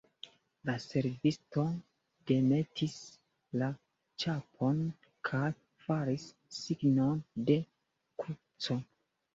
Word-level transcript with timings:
La 0.69 0.75
servisto 0.85 1.65
demetis 2.31 2.95
la 3.63 3.69
ĉapon 4.25 4.81
kaj 5.31 5.45
faris 5.85 6.29
signon 6.63 7.25
de 7.53 7.61
kruco. 8.25 8.85